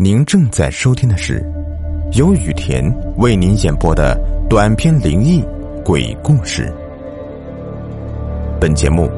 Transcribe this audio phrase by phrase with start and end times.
[0.00, 1.44] 您正在收听的是
[2.12, 2.84] 由雨田
[3.16, 4.16] 为您演播的
[4.48, 5.42] 短篇灵异
[5.84, 6.72] 鬼故事。
[8.60, 9.10] 本节目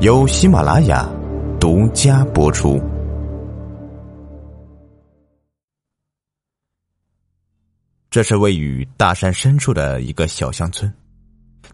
[0.00, 1.04] 由喜马拉雅
[1.58, 2.80] 独家播出。
[8.08, 10.92] 这是位于大山深处的一个小乡村，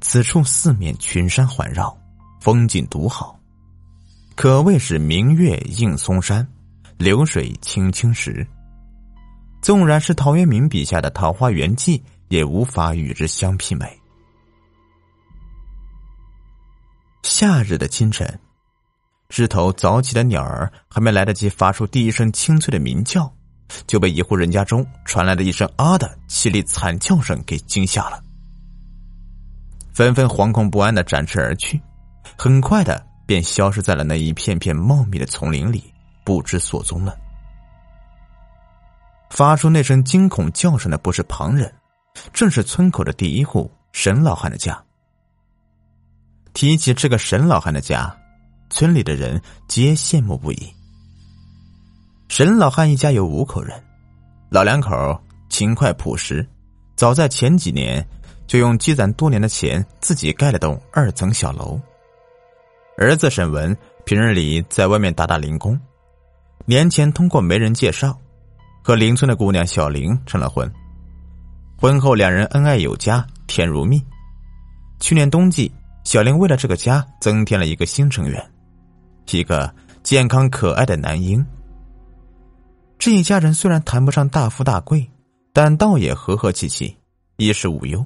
[0.01, 1.95] 此处四面群山环绕，
[2.41, 3.39] 风景独好，
[4.35, 6.49] 可谓是明月映松山。
[6.99, 8.47] 流水清青石，
[9.61, 11.99] 纵然是陶渊明笔下的《桃花源记》，
[12.29, 13.87] 也无法与之相媲美。
[17.23, 18.27] 夏日的清晨，
[19.29, 23.31] 枝头早起的鸟儿还没来得及发出第一声清脆的鸣叫，
[23.87, 28.25] 就被一户人家中传来的一声“啊”的凄厉惨叫声给惊吓了，
[29.93, 31.79] 纷纷惶恐不安的展翅而去，
[32.39, 35.93] 很快的便消失在了那一片片茂密的丛林里。
[36.27, 37.17] 不知所踪了。
[39.31, 41.73] 发出那声惊恐叫声的不是旁人，
[42.33, 44.83] 正是村口的第一户沈老汉的家。
[46.53, 48.15] 提起这个沈老汉的家，
[48.71, 50.75] 村里的人皆羡慕不已。
[52.29, 53.81] 沈老汉一家有五口人，
[54.49, 56.45] 老两口勤快朴实，
[56.97, 58.05] 早在前几年
[58.47, 61.81] 就用积攒多年的钱自己盖了栋二层小楼。
[62.97, 65.79] 儿子沈文平日里在外面打打零工。
[66.65, 68.19] 年前通过媒人介绍，
[68.83, 70.73] 和邻村的姑娘小玲成了婚。
[71.77, 74.03] 婚后两人恩爱有加，甜如蜜。
[74.99, 75.71] 去年冬季，
[76.05, 78.43] 小玲为了这个家增添了一个新成员，
[79.31, 81.45] 一个健康可爱的男婴。
[82.99, 85.09] 这一家人虽然谈不上大富大贵，
[85.53, 86.97] 但倒也和和气气，
[87.37, 88.05] 衣食无忧。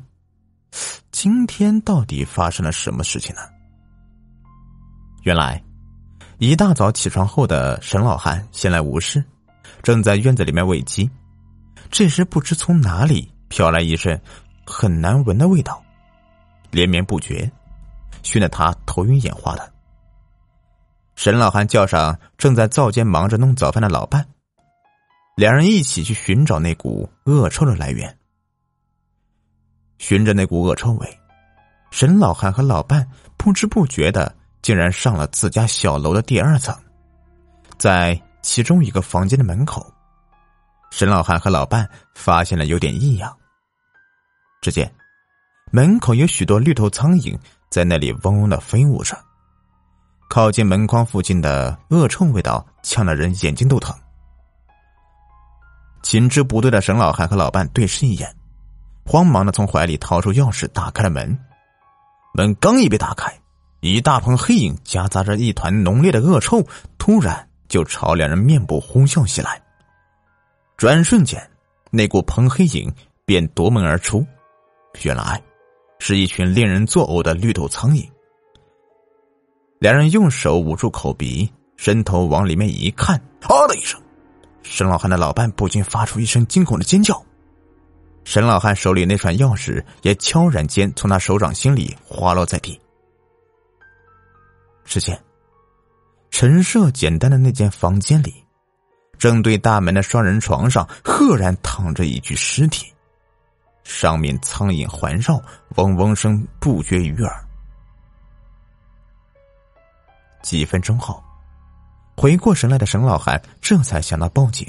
[1.13, 3.41] 今天到底发生了什么事情呢？
[5.23, 5.63] 原来。
[6.41, 9.23] 一大早起床后的沈老汉闲来无事，
[9.83, 11.09] 正在院子里面喂鸡。
[11.91, 14.19] 这时不知从哪里飘来一阵
[14.65, 15.85] 很难闻的味道，
[16.71, 17.53] 连绵不绝，
[18.23, 19.71] 熏得他头晕眼花的。
[21.15, 24.27] 沈老汉叫上正在灶间忙着弄早饭的老伴，
[25.37, 28.17] 两人一起去寻找那股恶臭的来源。
[29.99, 31.19] 循着那股恶臭味，
[31.91, 33.07] 沈老汉和老伴
[33.37, 34.40] 不知不觉的。
[34.71, 36.73] 竟然上了自家小楼的第二层，
[37.77, 39.85] 在其中一个房间的门口，
[40.93, 43.37] 沈老汉和老伴发现了有点异样。
[44.63, 44.89] 只见
[45.73, 47.37] 门口有许多绿头苍蝇
[47.69, 49.19] 在那里嗡嗡的飞舞着，
[50.29, 53.93] 靠近门框附近的恶臭味道呛得人眼睛都疼。
[56.01, 58.33] 情知不对的沈老汉和老伴对视一眼，
[59.05, 61.37] 慌忙的从怀里掏出钥匙打开了门。
[62.35, 63.37] 门刚一被打开。
[63.81, 66.63] 一大捧黑影夹杂着一团浓烈的恶臭，
[66.99, 69.61] 突然就朝两人面部呼啸袭来。
[70.77, 71.41] 转瞬间，
[71.91, 72.93] 那股蓬黑影
[73.25, 74.25] 便夺门而出，
[75.03, 75.43] 原来
[75.99, 78.07] 是一群令人作呕的绿头苍蝇。
[79.79, 83.99] 两人用手捂住口鼻，伸头往里面一看，啊的一声，
[84.63, 87.23] 沈老汉的老伴不禁发出一声惊恐的尖叫。
[88.25, 92.79] 沈老汉手里那串钥匙也悄然间从他手掌心里滑落在地。
[94.91, 95.17] 只见
[96.33, 98.45] 陈设简单的那间房间里，
[99.17, 102.93] 正对大门的双人床上，赫然躺着一具尸体，
[103.85, 105.41] 上面苍蝇环绕，
[105.77, 107.47] 嗡嗡声不绝于耳。
[110.43, 111.23] 几分钟后，
[112.17, 114.69] 回过神来的沈老汉这才想到报警，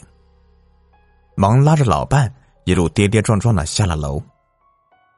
[1.34, 2.32] 忙拉着老伴
[2.66, 4.22] 一路跌跌撞撞的下了楼，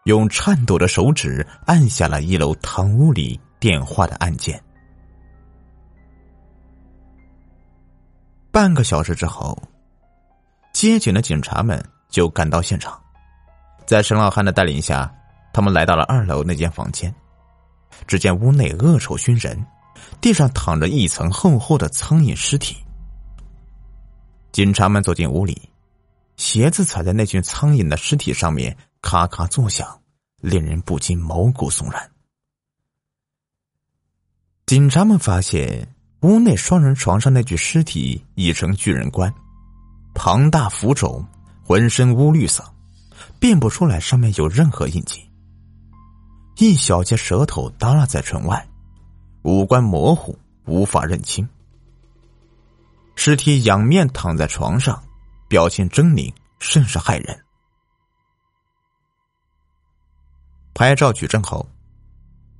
[0.06, 4.64] 用颤抖的手指按下了一楼堂屋里电话的按键。
[8.54, 9.58] 半个小时之后，
[10.74, 13.02] 接警的警察们就赶到现场，
[13.88, 15.12] 在沈老汉的带领下，
[15.52, 17.12] 他们来到了二楼那间房间。
[18.06, 19.66] 只见屋内恶臭熏人，
[20.22, 22.78] 地上躺着一层厚厚的苍蝇尸体。
[24.52, 25.60] 警察们走进屋里，
[26.36, 30.00] 鞋子踩在那群苍蝇的尸体上面，咔咔作响，
[30.38, 32.08] 令人不禁毛骨悚然。
[34.68, 35.90] 警察们发现。
[36.24, 39.34] 屋内双人床上那具尸体已成巨人棺，
[40.14, 41.26] 庞大浮肿，
[41.62, 42.64] 浑身乌绿色，
[43.42, 45.30] 辨不出来上面有任何印记。
[46.56, 48.66] 一小截舌头耷拉在唇外，
[49.42, 51.46] 五官模糊，无法认清。
[53.16, 55.04] 尸体仰面躺在床上，
[55.50, 57.38] 表情狰狞，甚是骇人。
[60.74, 61.68] 拍照取证后，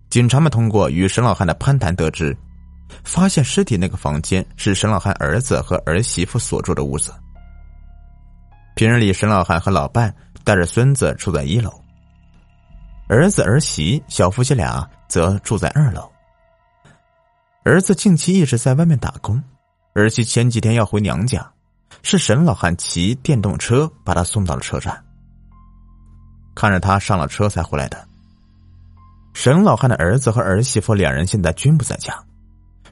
[0.10, 2.36] 警察们通过与沈老汉的攀谈得知。
[3.04, 7.14] 发现尸体那个房间是沈老汉儿子和儿媳妇所住的屋子。
[8.76, 10.14] 平日里，沈老汉和老伴
[10.44, 11.72] 带着孙子住在一楼，
[13.08, 16.10] 儿子儿媳小夫妻俩则住在二楼。
[17.64, 19.42] 儿子近期一直在外面打工，
[19.94, 21.50] 儿媳前几天要回娘家，
[22.02, 25.02] 是沈老汉骑电动车把他送到了车站，
[26.56, 28.08] 看着他上了车才回来的。
[29.34, 32.14] 沈老汉的儿子和儿媳妇两人现在均不在家，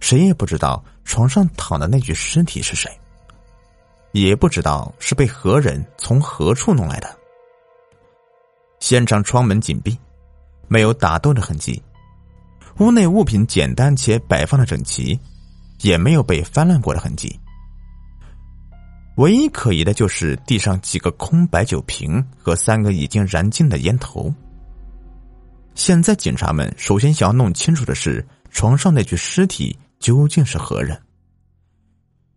[0.01, 2.91] 谁也不知道床上躺的那具尸体是谁，
[4.11, 7.17] 也不知道是被何人从何处弄来的。
[8.79, 9.97] 现场窗门紧闭，
[10.67, 11.81] 没有打斗的痕迹，
[12.79, 15.17] 屋内物品简单且摆放的整齐，
[15.81, 17.39] 也没有被翻乱过的痕迹。
[19.17, 24.33] 唯一可疑的就是地上几个空白酒瓶和三个已经燃尽的烟头。
[25.75, 31.01] 现在警察们首先想要弄清楚的是，床上那具尸体究竟是何人。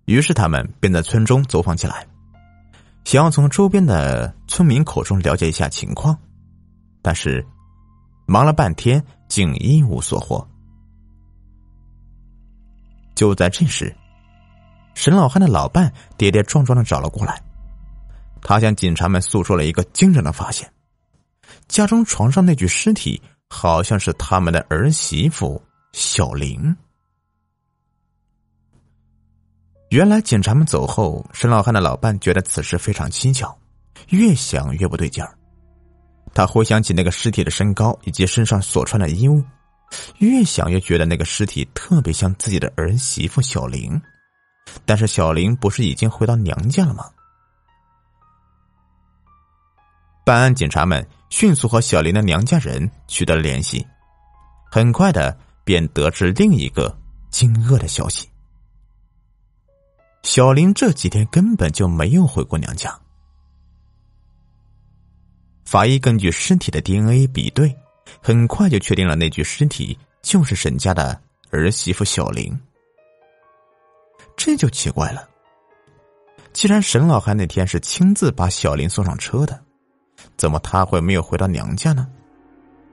[0.04, 2.06] 于是他们便在村中走访起来，
[3.04, 6.16] 想要从周边的村民口中了解一下情况，
[7.02, 7.44] 但是
[8.26, 10.46] 忙了半天竟一无所获。
[13.14, 13.96] 就在这时，
[14.94, 17.42] 沈老汉的老伴跌跌撞撞的找了过来，
[18.42, 20.70] 他向警察们诉说了一个惊人的发现。
[21.66, 25.62] 家中床上那具尸体，好像是他们的儿媳妇
[25.92, 26.76] 小玲。
[29.94, 33.56] 原来警察们走后，沈老汉的老伴觉得此事非常蹊跷，
[34.08, 35.38] 越想越不对劲儿。
[36.34, 39.40] 他回想起那个尸体的身高以及身上所穿的衣物，
[40.18, 44.02] 越想越觉得那个尸体特别像自己的儿媳妇小玲。
[44.84, 47.04] 但是小玲不是已经回到娘家了吗？
[50.24, 51.06] 办案警察们。
[51.30, 53.84] 迅速和小林的娘家人取得了联系，
[54.70, 56.96] 很快的便得知另一个
[57.28, 58.28] 惊愕的消息：
[60.24, 62.98] 小林这几天根本就没有回过娘家。
[65.66, 67.76] 法医根据尸体的 DNA 比对，
[68.22, 72.58] 很快就确定了那具尸体就是沈家的儿媳妇小玲。
[74.34, 75.28] 这就奇怪了，
[76.54, 79.62] 既然沈老汉那天是亲自把小林送上车的。
[80.38, 82.08] 怎么他会没有回到娘家呢？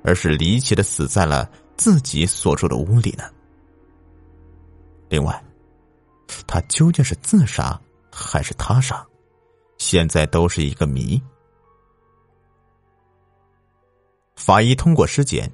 [0.03, 3.23] 而是离奇的死在了自己所住的屋里呢？
[5.07, 5.41] 另外，
[6.47, 7.79] 他究竟是自杀
[8.11, 9.05] 还是他杀，
[9.77, 11.21] 现在都是一个谜。
[14.35, 15.51] 法医通过尸检，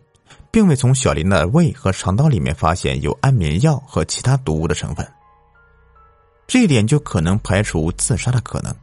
[0.51, 5.05] 并未从小林的胃和肠道里面发现有安眠药和其他毒物的成分，
[6.47, 8.73] 这一点就可能排除自杀的可能。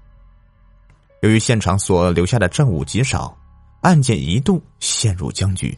[1.23, 3.35] 由于现场所留下的证物极少，
[3.81, 5.77] 案件一度陷入僵局。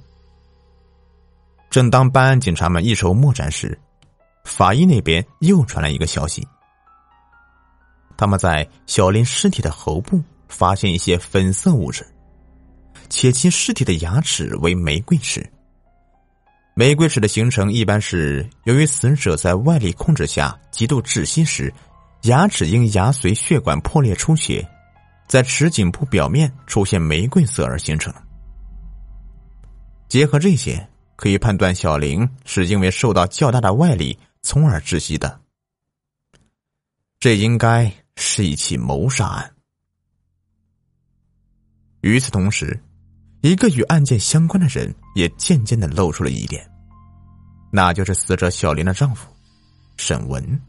[1.71, 3.79] 正当办案警察们一筹莫展时，
[4.47, 6.47] 法医那边又传来一个消息：
[8.17, 12.07] 他们在小林尸体的喉部发现一些粉色物质，
[13.11, 15.45] 且其尸体的牙齿为玫瑰齿。
[16.75, 21.73] 玫瑰齿的形成一般是由于死者在外力控制下极度窒息时，
[22.23, 24.67] 牙齿因牙髓血管破裂出血。
[25.27, 28.15] 在齿颈部表面出现玫瑰色而形成。
[30.07, 34.17] 结合这些，可以判断小玲是因为受到较大的外力，
[34.47, 35.41] 从而窒息的。
[37.19, 39.53] 这应该是一起谋杀案。
[42.03, 42.81] 与此同时，
[43.41, 46.65] 一个与案件相关的人也渐渐的露出了疑点，
[47.73, 49.26] 那就是死者小林的丈夫
[49.97, 50.61] 沈文。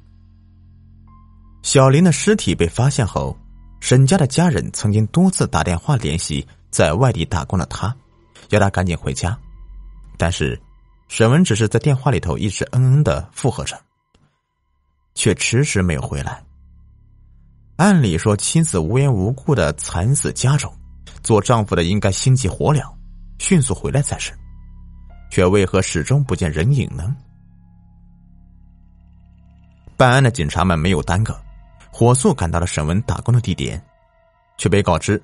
[1.61, 3.37] 小林的尸体被发现后。
[3.79, 7.95] 沈家的家人曾经多次打电话联系在外地打工的他，
[8.49, 9.37] 要他赶紧回家，
[10.17, 10.59] 但是
[11.07, 13.79] 沈文只是在电话里头一直嗯嗯的附和着，
[15.15, 16.43] 却迟迟没有回来。
[17.77, 20.73] 按理说，妻子无缘无故的惨死家中，
[21.21, 22.91] 做丈夫的应该心急火燎，
[23.39, 24.33] 迅速回来才是，
[25.29, 27.15] 却为何始终不见人影呢？
[29.95, 31.39] 办案的警察们没有耽搁。
[31.91, 33.83] 火速赶到了沈文打工的地点，
[34.57, 35.19] 却被告知，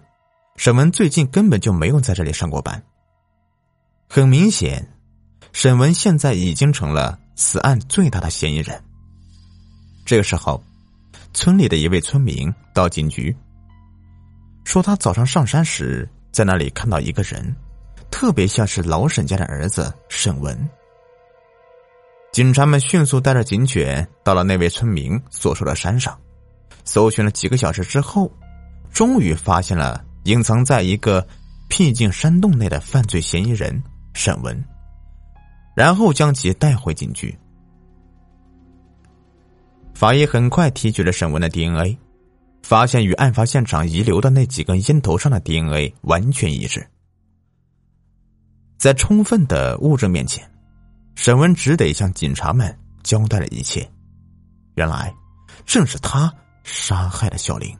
[0.55, 2.83] 沈文最近根本就没有在这里上过班。
[4.09, 4.87] 很明显，
[5.53, 8.83] 沈文现在已经成了此案最大的嫌疑人。
[10.03, 10.61] 这个时候，
[11.31, 13.33] 村里的一位村民到警局，
[14.65, 17.55] 说他早上上山时在那里看到一个人，
[18.09, 20.69] 特别像是老沈家的儿子沈文。
[22.31, 26.19] 警察们迅速带着警犬到了那位村民所说的山上。
[26.83, 28.29] 搜寻了几个小时之后，
[28.91, 31.25] 终于发现了隐藏在一个
[31.69, 33.81] 僻静山洞内的犯罪嫌疑人
[34.13, 34.61] 沈文，
[35.75, 37.37] 然后将其带回警局。
[39.93, 41.97] 法医很快提取了沈文的 DNA，
[42.63, 46.85] 发现与案发现场遗留的那几根烟头上的 DNA 完全一致。
[48.77, 50.49] 在充分的物证面前，
[51.15, 53.89] 沈文只得向警察们交代了一切。
[54.75, 55.13] 原来，
[55.65, 57.73] 正是他杀害了小林。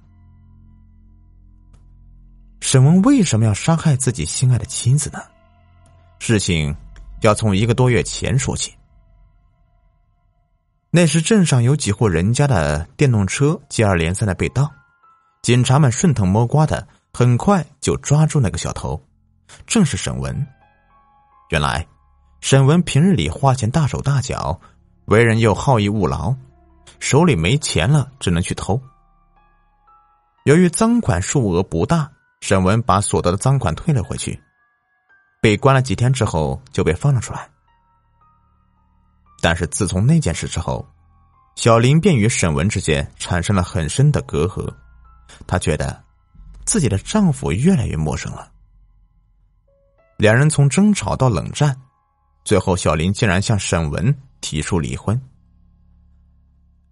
[2.61, 5.19] 沈文为什么要杀害自己心爱的妻子呢？
[6.19, 6.73] 事情
[7.25, 8.73] 要从一个多月前说起。
[10.89, 14.71] 那时镇上有几户人家的电动车接二连三的被盗，
[15.41, 19.01] 警察们顺藤摸瓜的，很快就抓住那个小偷，
[19.65, 20.47] 正是沈文。
[21.49, 21.87] 原来，
[22.41, 24.59] 沈文平日里花钱大手大脚，
[25.05, 26.35] 为人又好逸恶劳，
[26.99, 28.79] 手里没钱了只能去偷。
[30.45, 32.09] 由于赃款数额不大。
[32.41, 34.37] 沈文把所得的赃款退了回去，
[35.43, 37.49] 被关了几天之后就被放了出来。
[39.41, 40.87] 但是自从那件事之后，
[41.55, 44.73] 小林便与沈文之间产生了很深的隔阂。
[45.45, 46.01] 她觉得
[46.63, 48.49] 自己的丈夫越来越陌生了。
[50.15, 51.77] 两人从争吵到冷战，
[52.45, 55.21] 最后小林竟然向沈文提出离婚。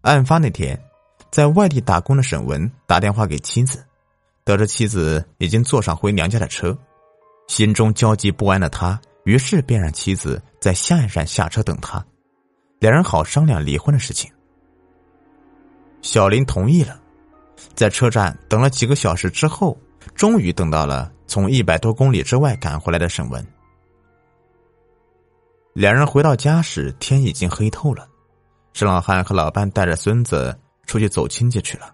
[0.02, 0.78] 案发那天，
[1.32, 3.82] 在外地打工的沈文打电话给妻子。
[4.44, 6.78] 得知妻子已经坐上回娘家的车，
[7.52, 12.02] 心中焦急不安的他，于是便让妻子在下一站下车等他，
[12.80, 14.32] 两人好商量离婚的事情。
[16.02, 16.98] 小林同意了，
[17.76, 19.78] 在车站等了几个小时之后，
[20.16, 23.46] 终于等到了从一百多公里之外赶回来的沈文。
[25.74, 28.08] 两人回到家时，天已经黑透了，
[28.72, 31.94] 沈老汉和老伴带着孙子出去走亲戚去了，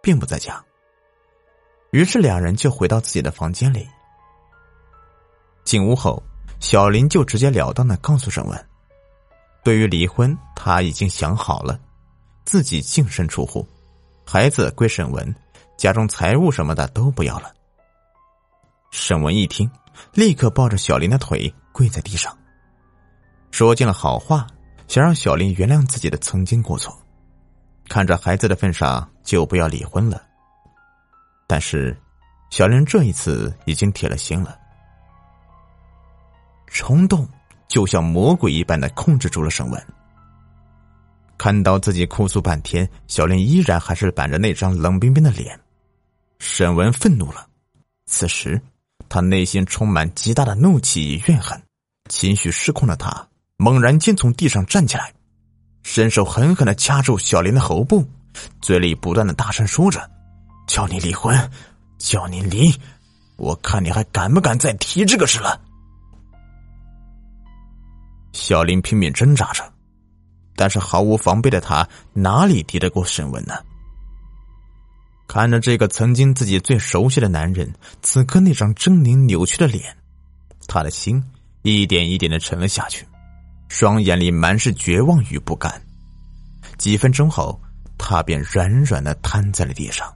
[0.00, 0.64] 并不在家。
[1.90, 3.84] 于是两人就回到自己的房间里。
[5.64, 6.22] 进屋后，
[6.60, 8.66] 小林就直截了当的告诉沈文
[9.64, 11.78] ：“对于离婚，他已经想好了，
[12.44, 13.66] 自己净身出户，
[14.26, 15.34] 孩子归沈文，
[15.76, 17.52] 家中财物什么的都不要了。”
[18.92, 19.68] 沈文一听，
[20.12, 22.36] 立刻抱着小林的腿跪在地上，
[23.50, 24.46] 说尽了好话，
[24.86, 26.96] 想让小林原谅自己的曾经过错，
[27.88, 30.22] 看着孩子的份上，就不要离婚了。
[31.46, 31.96] 但是，
[32.50, 34.58] 小林这一次已经铁了心了。
[36.66, 37.28] 冲动
[37.68, 39.86] 就像魔鬼一般的控制住了沈文。
[41.36, 45.58] 看到自己哭诉半天，小林依然还是板着那张冷冰冰的脸，
[46.38, 47.46] 沈文愤怒了。
[48.06, 48.60] 此时，
[49.08, 51.60] 他内心充满极大的怒气与怨恨，
[52.08, 55.12] 情绪失控的他猛然间从地上站起来，
[55.82, 58.06] 伸手狠狠的掐住小林的喉部，
[58.60, 60.08] 嘴里不断的大声说着。
[60.66, 61.50] 叫你离婚，
[61.98, 62.74] 叫你离，
[63.36, 65.60] 我看你还敢不敢再提这个事了？
[68.34, 69.62] 小林拼命挣扎着，
[70.56, 73.54] 但是毫无防备的他哪里敌得过沈文呢？
[75.26, 77.72] 看着这个曾经自己最熟悉的男人，
[78.02, 79.96] 此刻那张狰狞扭曲的脸，
[80.66, 81.22] 他的心
[81.62, 83.06] 一点一点的沉了下去，
[83.68, 85.80] 双眼里满是绝望与不甘。
[86.76, 87.58] 几分钟后，
[87.96, 90.12] 他便软软的瘫在了地上。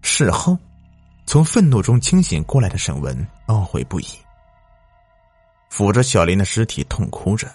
[0.00, 0.58] 事后，
[1.26, 4.06] 从愤怒中清醒过来的沈文懊悔不已，
[5.70, 7.48] 抚着小林的尸体痛哭着。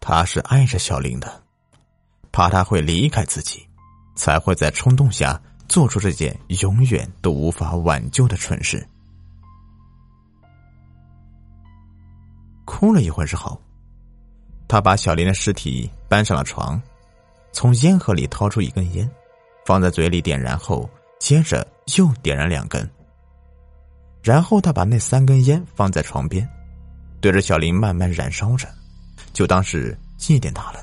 [0.00, 1.42] 他是爱着小林的，
[2.32, 3.66] 怕他会离开自己，
[4.14, 8.86] 才会在冲动下做出这件永远都无法挽救的蠢事。
[12.64, 13.60] 哭了一会儿之后，
[14.66, 16.80] 他把小林的尸体搬上了床，
[17.52, 19.10] 从烟盒里掏出一根烟，
[19.64, 20.88] 放在嘴里点燃后。
[21.18, 22.88] 接着又点燃两根，
[24.22, 26.48] 然后他把那三根烟放在床边，
[27.20, 28.68] 对着小林慢慢燃烧着，
[29.32, 30.82] 就当是祭奠他了。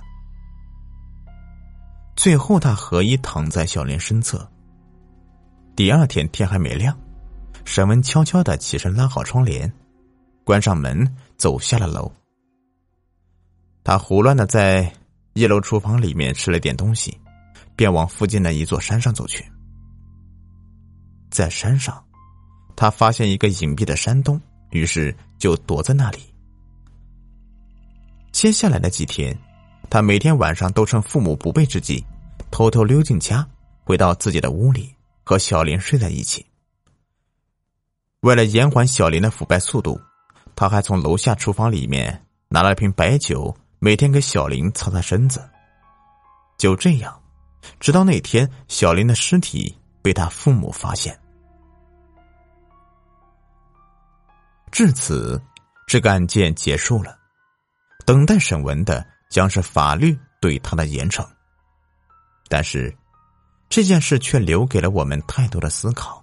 [2.15, 4.49] 最后，他合衣躺在小林身侧。
[5.75, 6.97] 第二天天还没亮，
[7.65, 9.71] 沈文悄悄的起身拉好窗帘，
[10.43, 12.11] 关上门，走下了楼。
[13.83, 14.91] 他胡乱的在
[15.33, 17.19] 一楼厨房里面吃了点东西，
[17.75, 19.45] 便往附近的一座山上走去。
[21.29, 22.01] 在山上，
[22.75, 24.41] 他发现一个隐蔽的山洞，
[24.75, 26.19] 于是就躲在那里。
[28.33, 29.33] 接下来的几天，
[29.89, 32.05] 他每天晚上都趁父母不备之际，
[32.51, 33.47] 偷偷溜进家，
[33.85, 36.45] 回到自己的屋里，和小林睡在一起。
[38.19, 39.97] 为了延缓小林的腐败速度，
[40.55, 45.41] 他还从楼下厨房里面拿了瓶白酒，每天给小林擦擦身子。
[46.57, 47.17] 就这样，
[47.79, 51.17] 直到那天，小林的尸体被他父母发现。
[54.75, 55.41] 至此，
[55.87, 57.17] 这个案件结束了。
[58.05, 61.25] 等待审问的将是法律对他的严惩。
[62.49, 62.93] 但是，
[63.69, 66.21] 这件事却留给了我们太多的思考。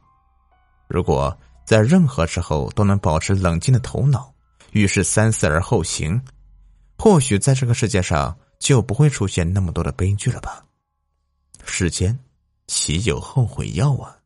[0.86, 4.30] 如果在任何时候都能保持冷静的头脑，
[4.72, 6.22] 遇事三思而后行，
[6.98, 10.62] 或许在这个世界上就不会出现那么多的悲剧了吧？
[11.64, 12.18] 世间
[12.66, 14.18] 岂有后悔药啊？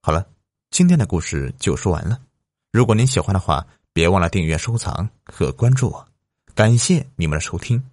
[0.00, 0.26] 好了，
[0.72, 2.18] 今天的故事就说完了。
[2.72, 6.08] 如果您喜欢的话，别忘了订阅、收藏和关注我。
[6.54, 7.91] 感谢你们的收听。